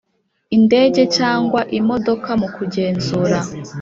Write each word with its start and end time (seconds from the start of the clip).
indege 0.57 1.01
cyangwa 1.17 1.61
imodoka 1.79 2.29
mu 2.41 2.47
kugenzura 2.55 3.37